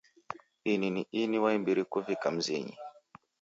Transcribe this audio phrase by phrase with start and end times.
[0.71, 2.75] ini ni ini wa imbiri kuvika mzinyi.